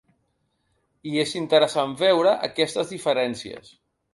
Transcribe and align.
I 1.09 1.21
és 1.25 1.33
interessant 1.41 1.93
veure 2.01 2.33
aquestes 2.51 2.91
diferències. 2.95 3.71